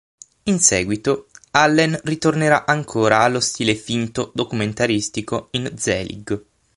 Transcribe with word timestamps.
In 0.45 0.59
seguito, 0.59 1.27
Allen 1.51 1.95
ritornerà 2.05 2.65
ancora 2.65 3.19
allo 3.19 3.39
stile 3.39 3.75
finto-documentaristico 3.75 5.49
in 5.51 5.71
"Zelig". 5.77 6.43